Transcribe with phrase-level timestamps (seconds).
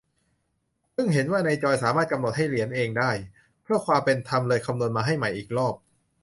[0.93, 3.11] เพิ่งเห็นว่าในจอยสามารถกำหนดให้เหรียญเองได้
[3.63, 5.75] เพื่อความเป็นธรรมเลยคำนวนมาให้ใหม่อีกรอบ